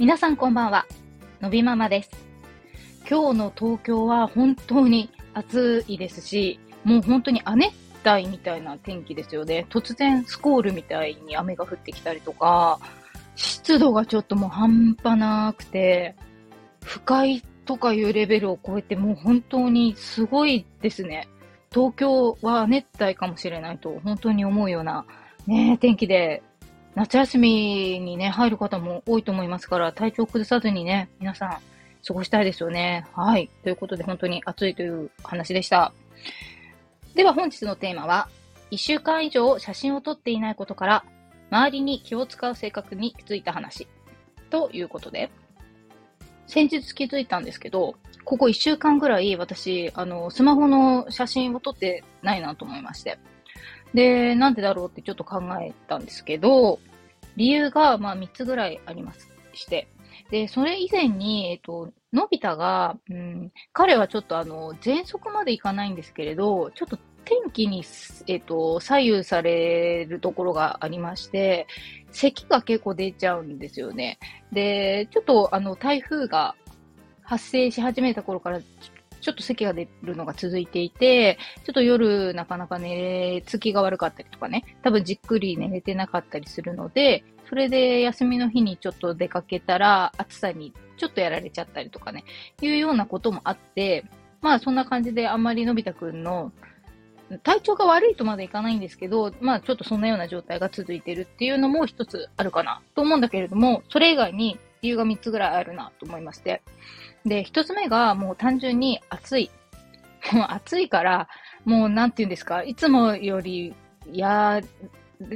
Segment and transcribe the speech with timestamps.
[0.00, 0.86] 皆さんこんばんは。
[1.42, 2.10] のびママです。
[3.06, 7.74] 今日の東京は本当に暑いですし、もう本当に亜熱
[8.06, 9.66] 帯みたいな天気ですよね。
[9.68, 12.80] 突然スコールみたいに雨が降ってきたりとか、
[13.36, 16.16] 湿度がちょっともう半端なくて、
[16.82, 21.28] 不快とかいうレベルを超えてもう本当にすごいですね。
[21.70, 25.04] 東京は熱帯かもしれないと本当に思うような
[25.46, 26.42] ね、天気で
[26.94, 31.58] 夏休みにね、入る方も多いと思いますから、体調崩さずにね、皆さん
[32.06, 33.06] 過ごしたいですよね。
[33.14, 33.48] はい。
[33.62, 35.92] ということで、本当に暑いという話でした。
[37.14, 38.28] では本日のテーマは、
[38.70, 41.04] 1週間以上写真を撮っていないことから、
[41.50, 43.86] 周りに気を使う性格に気づいた話。
[44.50, 45.30] ということで、
[46.46, 53.18] 先日気づいたんですけど、ここ1週間ぐらい私、あの、スマホの写真を撮ってないなと思いまして。
[53.94, 56.78] で、なんでだろうってちょっと考えたんですけど、
[57.36, 59.88] 理由が、まあ、3つぐらいありますして。
[60.30, 67.84] で、それ以前に、えっと、のび太が、うん、彼はちょっとあの、喘息までいかないんですけれど、ちょっと天気に、
[68.26, 71.66] えっと、左右されるところがありまして、
[72.10, 74.18] 咳が結構出ちゃうんですよね。
[74.52, 76.54] で、ちょっとあの、台風が
[77.22, 78.60] 発生し始めた頃から
[79.20, 92.24] ちょっと咳が出るのが続いていて、ちょっと夜なかなか寝つきが悪かったりとかね、多分じっくり寝れてなかったりするので、それで休みの日にちょっと出かけたら暑さにちょっとやられちゃったりとかね、
[92.62, 94.04] いうようなこともあって、
[94.40, 96.52] まあそんな感じであんまりのび太くんの
[97.42, 106.62] 体調が悪いとまでいかないんですけど、まあちょっとそんなような状態が続いてるっていうのも一つあるかなと思うんだけれども、それ以外に理由が3つぐらいあるなと思いまして。
[107.24, 109.50] で、1つ目がもう単純に暑い。
[110.32, 111.28] もう暑いから、
[111.64, 113.74] もうなんて言うんですか、いつもより
[114.12, 114.60] や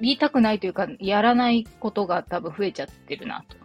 [0.00, 3.56] りたくないというか、やらないことが多分増えちゃってるなと。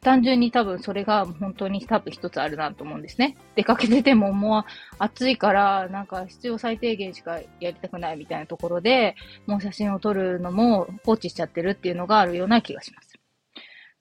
[0.00, 3.36] 単純に多分それが本当に多分一つあるなと思うんですね。
[3.54, 4.64] 出かけててももう
[4.98, 9.14] 暑いからなんか必要最低限しかやりたくないみたいなところで、
[9.46, 13.18] もう写真を撮るのも放置しちゃってるっていうのがあるような気がします。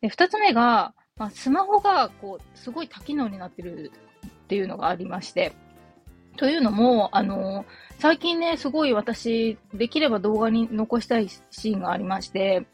[0.02, 3.91] で、二つ目が、まあ、スマホがこうすごい多機能になってる
[4.25, 5.53] っていうのがありまして、
[6.38, 7.66] というのも、あの、
[8.00, 12.66] 最近ね、すごい私、できれば動画に残したいシーンがありまして、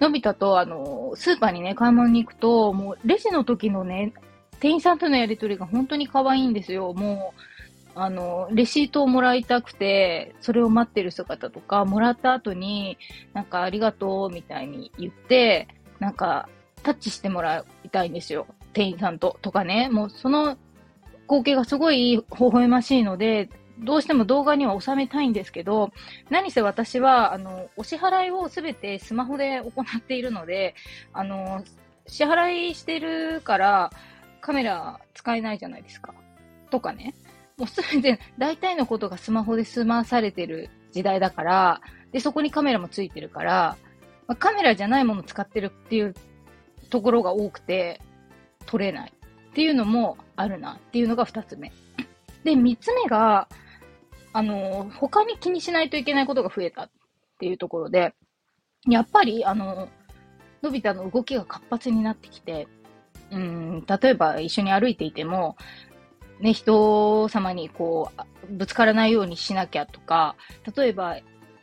[0.00, 4.12] のび太と、あの、スーパーにね、買い物に行くと、もう、レジの時のね、
[4.58, 6.92] 店員さんとのやりとりが本当に可愛いんですよ。
[6.94, 7.40] もう、
[7.94, 12.98] あの、レシートをもらいたくて、それを待ってる姿とか、もらった後に、
[13.34, 15.68] なんかありがとうみたいに言って、
[16.00, 16.48] なんか、
[16.82, 18.46] タッチしてもらいたいんですよ。
[18.72, 19.38] 店員さんと。
[19.42, 19.88] とかね。
[19.90, 20.56] もうその
[21.22, 23.48] 光景がすごい微笑ましいので、
[23.78, 25.92] どうしても動画には収めたいんですけど、
[26.30, 30.74] 何せ私は、あの、お支払いをすべてスマホで行っているので、
[31.12, 31.64] あの、
[32.06, 33.90] 支払いしてるから
[34.40, 36.14] カメラ使えないじゃないですか。
[36.70, 37.14] とかね。
[37.58, 41.80] もうすべて、大体のことがスマホで済まされてる時代だから、
[42.12, 43.76] で、そこにカメラもついてるから、
[44.26, 46.14] まあ、カメラじゃないもの使ってるっていう
[46.92, 48.02] ところが多くて、
[48.66, 49.12] 撮れない
[49.50, 51.72] っていうのもあるなっていうのが二つ目。
[52.44, 53.48] で、三つ目が、
[54.34, 56.90] あの、他に気にしないといけないことが増えたっ
[57.38, 58.12] ていうところで、
[58.86, 59.88] やっぱり、あの、
[60.60, 62.68] のび太の動きが活発になってきて、
[63.30, 65.56] うん、例えば一緒に歩いていても、
[66.40, 68.10] ね、人様にこ
[68.50, 70.36] う、ぶつからないようにしなきゃとか、
[70.76, 71.16] 例えば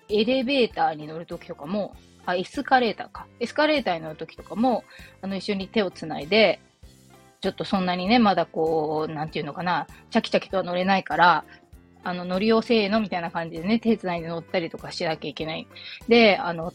[0.10, 3.28] エレベーターに乗るときとかも、あ、エスカレーターか。
[3.40, 4.84] エスカレーターに乗るときとかも、
[5.22, 6.60] あの、一緒に手をつないで、
[7.42, 11.46] ちょっとそんなにね、まだこう、なんていうのかな、チャキチャキとは乗れないから、
[12.04, 15.68] あの、乗りよせーのみたいな感じでね、手つないで乗ったりとかしなきゃいけない。
[16.08, 16.74] で、あの、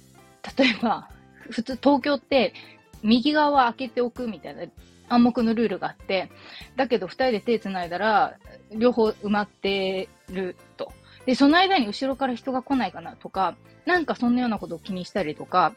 [0.56, 1.08] 例えば、
[1.50, 2.54] 普通、東京って、
[3.02, 4.62] 右側開けておくみたいな
[5.08, 6.30] 暗黙のルールがあって、
[6.76, 8.38] だけど二人で手つないだら、
[8.72, 10.92] 両方埋まってると。
[11.26, 15.74] で、その間に後ろから人が来ないかなとか、なんかそんなようなことを気にしたりとか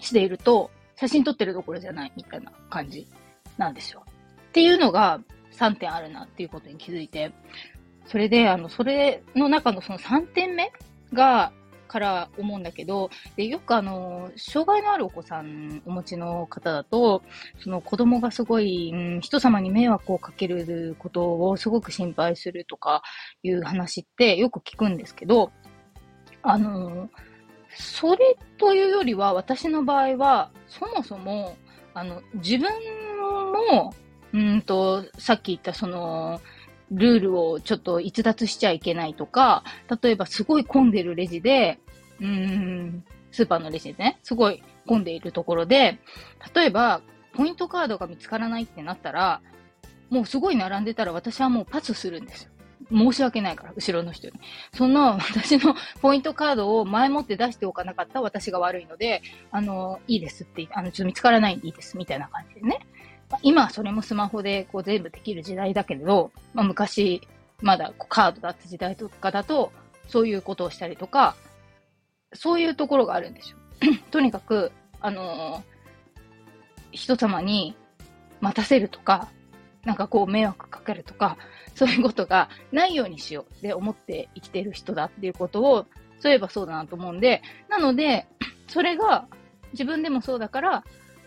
[0.00, 3.06] していると、写真撮ってるところじゃないみたいな感じ
[3.56, 4.04] なんですよ。
[4.50, 5.20] っていうのが
[5.52, 7.32] 3点あるなっていうことに気づいて、
[8.06, 10.72] それで、あの、それの中のその3点目
[11.12, 11.52] が、
[11.92, 17.22] から思うんだけど、で、よくあの、障害のあるお子さんお持ちの方だと、
[17.62, 23.02] その子供がすごい、うん、人様に迷惑をかけることをすごく心配するとか
[23.42, 25.52] いう話ってよく聞くんですけど、
[26.42, 27.10] あの、
[27.74, 31.56] それというよりは、私の場合は、そもそも、
[31.92, 32.70] あの、自分
[33.70, 33.92] も、
[34.32, 36.40] うんと、さっき言ったその、
[36.92, 39.64] ルールをちょっと逸脱しちゃいけないとか、
[40.02, 41.78] 例えばすごい混んでるレジで、
[42.20, 45.98] うーん、スーパーのレジでね、すごい混んでいるところで、
[46.54, 47.00] 例えば、
[47.32, 49.40] ポイントカードが見つからないってなったら、
[50.10, 52.50] もうすごい並んでたら私はもうパスするんですよ。
[52.90, 54.34] 申し訳ないから、後ろの人に。
[54.74, 62.80] その私の ポイントカードを前もって出しておかなかった私が悪いので、あの、いいですって、あの、ちょっと見つからないんでいいです、みたいな感じでね。
[63.42, 67.22] 今はそれもスマホでこう全部できる時代だけれど、まあ、昔、
[67.60, 69.72] まだカードだった時代とかだと、
[70.08, 71.36] そういうことをしたりとか、
[72.34, 73.58] そういうところがあるんですよ。
[74.10, 77.74] とにかく、あのー、人様に
[78.40, 79.28] 待たせるとか、
[79.84, 81.36] なんかこう迷惑かけるとか、
[81.74, 85.86] そういうことがないようにしようって思って生きてる人だっていうことを、
[86.20, 88.26] そういえばそうだなと思うんで、なので、
[88.68, 89.26] それが
[89.72, 90.70] 自分でもそうだから、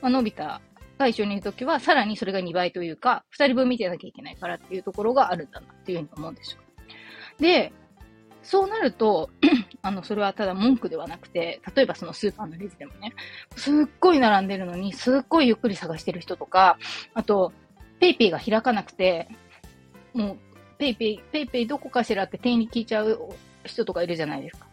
[0.01, 0.61] まあ、のび太
[0.97, 6.61] が一緒にいるときは、さらにそれが2倍というか、2人分見てなきゃいけないからっていうところがあるんだなっていうふうに思うんですよ。
[7.39, 7.71] で、
[8.45, 9.29] そうなると、
[9.81, 13.13] あの、それはただ文句ではなくて、例えばそのスーパーのレジでもね、
[13.55, 16.77] すっごい並んでるのに、すっごいゆっくり探してる人とか、
[17.13, 17.51] あと、
[17.99, 19.27] PayPayが開かなくて、
[20.13, 20.37] もう、
[20.77, 23.29] PayPay、PayPayどこかしらって店員に聞いちゃう
[23.63, 24.67] 人とかいるじゃないですか。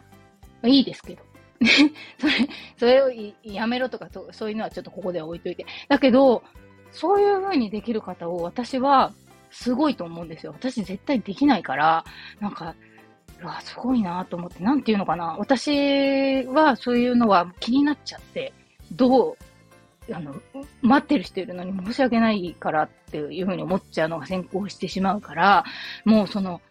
[0.65, 1.32] いいですけど。
[2.19, 2.33] それ、
[2.77, 3.11] それを
[3.43, 5.65] やめろとかそ、そういうのはちょっとここでは置いといて。
[5.87, 6.43] だけど、
[6.91, 9.13] そういう風にできる方を私は
[9.49, 10.53] すごいと思うんですよ。
[10.53, 12.03] 私絶対できないから、
[12.39, 12.75] なんか、
[13.41, 15.35] うわ、すごいなと思って、なんていうのかな。
[15.37, 18.53] 私はそういうのは気になっちゃって、
[18.91, 20.35] どう、あの、
[20.81, 25.65] 待ってる人いるのに申し訳ないからっていうふうに思っちゃうのが先行してしまうから、
[26.05, 26.61] もうその、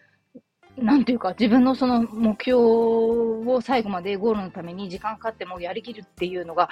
[0.77, 6.69] なんていうか、自分のその目標を最後までゴールのために時間かかってもやりきるっていうのが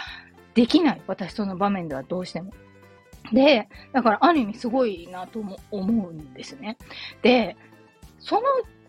[0.54, 1.02] できない。
[1.08, 2.52] 私その場面ではどうしても。
[3.32, 6.78] で、だからある意味すごいなとも思うんですね。
[7.22, 7.56] で、
[8.20, 8.42] その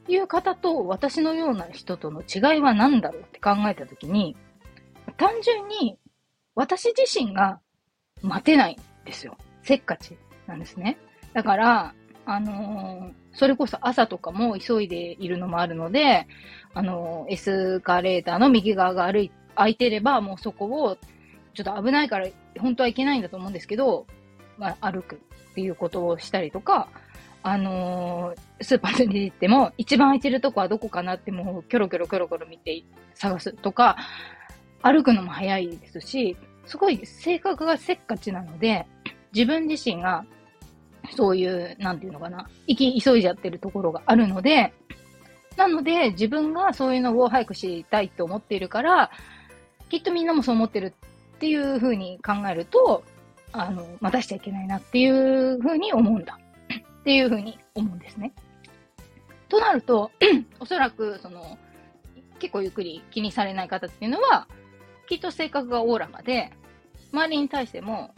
[0.09, 4.37] いう方と私のような人との違いは何だろうって考えたときに、
[5.17, 5.99] 単純に
[6.55, 7.61] 私自身が
[8.23, 9.37] 待てないんですよ。
[9.63, 10.17] せっかち
[10.47, 10.99] なんですね。
[11.33, 11.95] だから、
[12.27, 16.27] あのー、それこそ朝とかも急いでいるのもあるので、
[16.75, 20.99] あの、エスカレーターの右側が歩い、空いてればもうそこを、
[21.55, 24.07] ちょっと危ないから本当はいけないんだと思うんですけど、
[24.57, 26.89] まあ、歩くっていうことをしたりとか、
[27.43, 32.85] あのー、スーパーに行っても、一番空いてるとこはどこかなってもう、キョロキョロキョロキョロ見て
[33.15, 33.97] 探すとか、
[34.83, 36.37] 歩くのも早いですし、
[36.67, 38.87] すごい性格がせっかちなので、
[39.35, 40.25] 自分自身が、
[41.17, 44.73] そういう、なんていうのかな、行き急いじゃってるところがあるので、
[45.57, 49.11] なので、自分がそういうのを早く知りたいと思っているから、
[49.91, 50.95] きっとみんなもそう思ってる
[51.37, 53.05] っていうふうに考えると、
[53.53, 56.39] あの、待たしちゃいけないなっていうふうに思うんだ。
[57.01, 58.33] っていうふうに思うんですね。
[59.49, 60.11] となると、
[60.61, 61.59] おそらく、その、
[62.39, 64.47] 結構ゆっくり気にされない方っていうのは、
[65.09, 66.53] きっと性格がおおらかで、
[67.13, 68.15] 周りに対しても、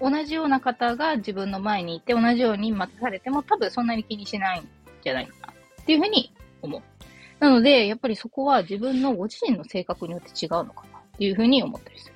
[0.00, 4.68] 同じような方が自分の前にいて、同じように待たされても多分そんなに気にしないん
[5.02, 6.32] じゃないかなっていうふうに
[6.62, 6.82] 思う。
[7.38, 12.14] なので、やっぱりそこは自分のご自身の性格によって違うのかなっていうふうに思ったりする。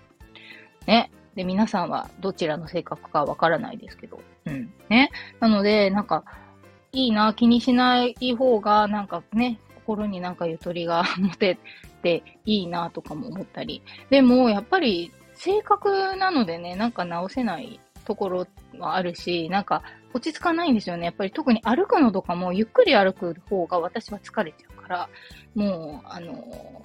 [0.86, 1.10] ね。
[1.34, 4.72] で、皆さんはどちらの性格かわからないですけど、うん。
[4.88, 5.10] ね。
[5.40, 6.24] なので、なんか、
[6.92, 11.58] いいな、気にしない方が、なんかね、心になんかゆとりが 持て
[12.02, 13.82] ていいなとかも思ったり。
[14.10, 18.46] でも、やっぱり、性格なのでね、なんか直せないところ
[18.78, 21.06] はあるし、なんか落ち着かないんですよね。
[21.06, 25.08] やっぱり特に歩くのとかもゆっくり歩く方が私は疲れちゃうから、
[25.54, 26.82] もう、あの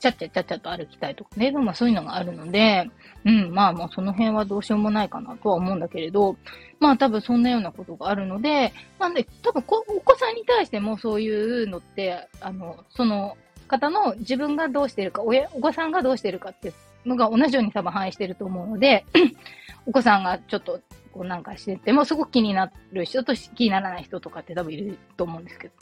[0.00, 2.88] ちゃっちゃちゃちゃと歩きたいとかね、まあそういうのがあるので、
[3.24, 6.36] うん、まあまあその辺はどうしようもないかなとは思うんだけれど、
[6.78, 16.72] まあ多分そんなようなことがあるので、なんで多分お子さんに対してもそういうのって、あの、その方の自分がどうしてるか、親、お子さんがどうしてるかって
[17.06, 19.04] のが同じように多分反映してると思うので、
[19.86, 20.80] お子さんがちょっと
[21.12, 25.74] こうなんかしててもすごく気になる人と気にならない人とかって多分いると思うんですけど、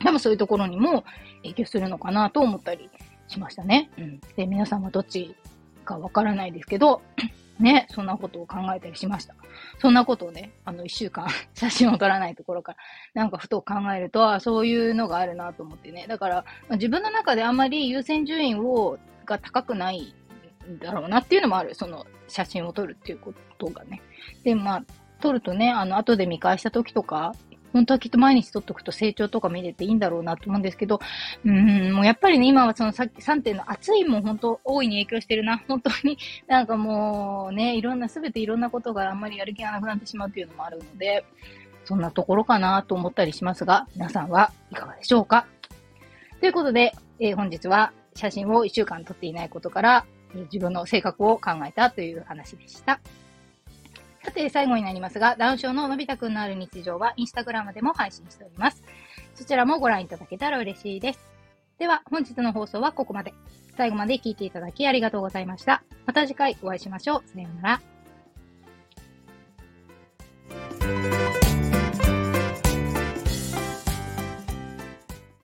[0.00, 1.04] 多分そういうところにも
[1.42, 2.90] 影響するのかなと思ったり
[3.28, 3.90] しましたね。
[3.98, 4.20] うん。
[4.36, 5.34] で、皆さんはどっち
[5.84, 7.02] かわからないですけど、
[7.58, 9.34] ね、そんなことを考えたりしました。
[9.80, 12.78] そんなことをね、あの、一週間 写真を撮らないところから、
[13.14, 16.06] なんかふと考えると、あそういうのがあるなと思ってね。
[16.08, 20.14] だから、まあ、自分の中であまり優先順位を、が高くない
[20.80, 21.74] だろうなっていうのもある。
[21.74, 24.02] その、写真を撮るっていうことがね。
[24.44, 24.84] で、まあ、
[25.20, 27.32] 撮るとね、あの、後で見返した時とか、
[27.72, 31.00] 本当はきっと毎日撮っとくと成長とか見れていいんだろうなと思うんですけど、
[31.44, 35.58] うん、もうやっぱりね、今はそのさっき3点の暑いも本当大いに影響してるな。
[35.68, 41.24] 本当になんかもうね、いろんな、すべていろんなことがあんまりやる気がなくなってしまうっていうのもあるので、
[41.84, 45.46] そんなところかなと思ったりしますが、皆さんはいかがでしょうか？
[46.40, 53.00] ということで、えー、本日は写真を1週間撮っていないことから、自分の性格を考えたという話でした。
[54.22, 58.82] さて、最後になりますが、ダウン症ののび太くんのある日常は、インスタグラムでも配信しております。
[59.34, 61.20] そちらもご覧いただけたら嬉しいです。
[61.78, 63.32] では、本日の放送はここまで。
[63.76, 65.82] 最後まで聞いていただきありがとうございました。
[66.04, 67.28] また次回お会いしましょう。
[67.32, 67.89] さようなら。